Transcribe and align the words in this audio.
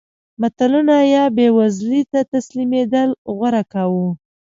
ملتونو 0.41 0.97
یا 1.15 1.23
بېوزلۍ 1.35 2.01
ته 2.11 2.19
تسلیمېدل 2.33 3.09
غوره 3.35 3.63
کاوه. 3.71 4.07